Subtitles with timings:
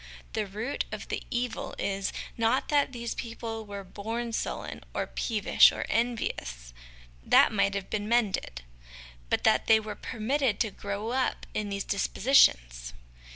[0.33, 5.71] The root of the evil is, not that these people were born sullen, or peevish,
[5.71, 6.73] or envious
[7.23, 8.63] that might have been mended;
[9.29, 12.93] but that they were permitted to grow up in these dispositions.